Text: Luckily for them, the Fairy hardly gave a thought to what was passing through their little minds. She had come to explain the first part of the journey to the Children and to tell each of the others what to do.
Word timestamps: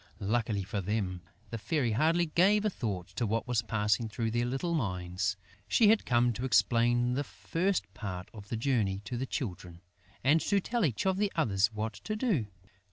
Luckily 0.19 0.63
for 0.63 0.81
them, 0.81 1.21
the 1.51 1.59
Fairy 1.59 1.91
hardly 1.91 2.25
gave 2.25 2.65
a 2.65 2.71
thought 2.71 3.09
to 3.09 3.27
what 3.27 3.47
was 3.47 3.61
passing 3.61 4.09
through 4.09 4.31
their 4.31 4.47
little 4.47 4.73
minds. 4.73 5.37
She 5.67 5.89
had 5.89 6.07
come 6.07 6.33
to 6.33 6.43
explain 6.43 7.13
the 7.13 7.23
first 7.23 7.85
part 7.93 8.27
of 8.33 8.49
the 8.49 8.57
journey 8.57 9.01
to 9.05 9.15
the 9.15 9.27
Children 9.27 9.79
and 10.23 10.41
to 10.41 10.59
tell 10.59 10.83
each 10.85 11.05
of 11.05 11.17
the 11.17 11.31
others 11.35 11.71
what 11.71 11.93
to 11.93 12.15
do. 12.15 12.47